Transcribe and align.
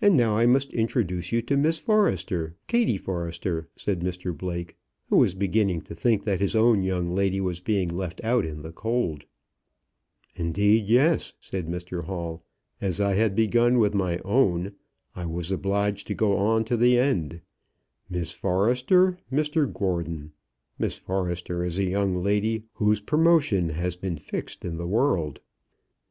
"And 0.00 0.16
now 0.16 0.38
I 0.38 0.46
must 0.46 0.72
introduce 0.72 1.30
you 1.30 1.42
to 1.42 1.58
Miss 1.58 1.76
Forrester, 1.78 2.56
Kattie 2.68 2.96
Forrester," 2.96 3.68
said 3.76 4.00
Mr 4.00 4.34
Blake, 4.34 4.78
who 5.10 5.18
was 5.18 5.34
beginning 5.34 5.82
to 5.82 5.94
think 5.94 6.24
that 6.24 6.40
his 6.40 6.56
own 6.56 6.82
young 6.82 7.14
lady 7.14 7.42
was 7.42 7.60
being 7.60 7.90
left 7.94 8.24
out 8.24 8.46
in 8.46 8.62
the 8.62 8.72
cold. 8.72 9.26
"Yes, 10.38 10.40
indeed," 10.40 11.20
said 11.38 11.68
Mr 11.68 12.04
Hall. 12.04 12.44
"As 12.80 12.98
I 12.98 13.12
had 13.12 13.34
begun 13.34 13.78
with 13.78 13.92
my 13.92 14.16
own, 14.20 14.72
I 15.14 15.26
was 15.26 15.52
obliged 15.52 16.06
to 16.06 16.14
go 16.14 16.38
on 16.38 16.64
to 16.64 16.76
the 16.78 16.96
end. 16.96 17.42
Miss 18.08 18.32
Forrester 18.32 19.18
Mr 19.30 19.70
Gordon. 19.70 20.32
Miss 20.78 20.96
Forrester 20.96 21.62
is 21.62 21.78
a 21.78 21.84
young 21.84 22.22
lady 22.22 22.64
whose 22.72 23.00
promotion 23.02 23.68
has 23.68 23.96
been 23.96 24.16
fixed 24.16 24.64
in 24.64 24.78
the 24.78 24.88
world." 24.88 25.42